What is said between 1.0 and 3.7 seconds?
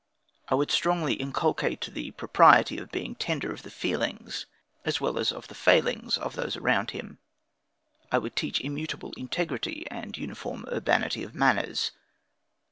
inculcate the propriety of being tender of the